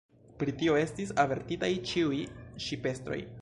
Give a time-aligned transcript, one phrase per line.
[0.43, 2.23] Pri tio estis avertitaj ĉiuj
[2.69, 3.21] ŝipestroj.